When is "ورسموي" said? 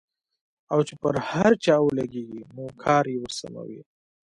3.21-3.81